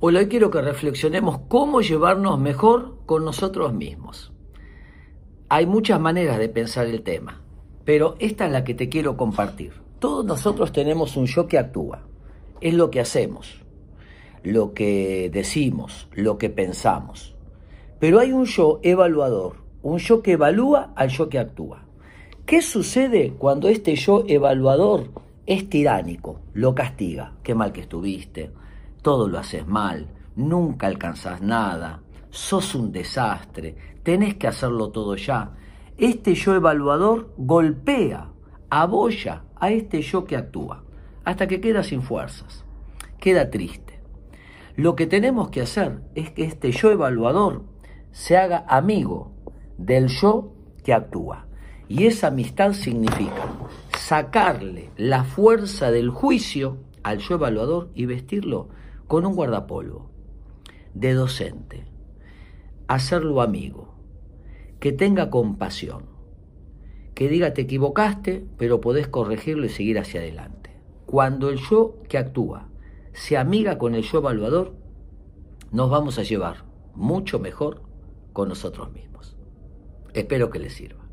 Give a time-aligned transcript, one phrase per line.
[0.00, 4.32] Hoy quiero que reflexionemos cómo llevarnos mejor con nosotros mismos.
[5.48, 7.42] Hay muchas maneras de pensar el tema,
[7.84, 9.72] pero esta es la que te quiero compartir.
[9.98, 12.04] Todos nosotros tenemos un yo que actúa.
[12.60, 13.60] Es lo que hacemos,
[14.44, 17.34] lo que decimos, lo que pensamos.
[17.98, 21.86] Pero hay un yo evaluador, un yo que evalúa al yo que actúa.
[22.46, 25.10] ¿Qué sucede cuando este yo evaluador
[25.46, 27.32] es tiránico, lo castiga?
[27.42, 28.52] Qué mal que estuviste,
[29.02, 35.52] todo lo haces mal, nunca alcanzas nada, sos un desastre, tenés que hacerlo todo ya.
[35.96, 38.28] Este yo evaluador golpea,
[38.70, 40.84] abolla a este yo que actúa,
[41.24, 42.64] hasta que queda sin fuerzas,
[43.18, 44.00] queda triste.
[44.76, 47.64] Lo que tenemos que hacer es que este yo evaluador
[48.12, 49.32] se haga amigo
[49.76, 50.52] del yo
[50.84, 51.46] que actúa.
[51.88, 53.42] Y esa amistad significa
[53.98, 58.68] sacarle la fuerza del juicio al yo evaluador y vestirlo
[59.08, 60.10] con un guardapolvo,
[60.94, 61.86] de docente,
[62.86, 63.94] hacerlo amigo,
[64.80, 66.04] que tenga compasión,
[67.14, 70.78] que diga te equivocaste, pero podés corregirlo y seguir hacia adelante.
[71.06, 72.68] Cuando el yo que actúa
[73.12, 74.76] se amiga con el yo evaluador,
[75.72, 77.82] nos vamos a llevar mucho mejor
[78.34, 79.36] con nosotros mismos.
[80.12, 81.07] Espero que les sirva.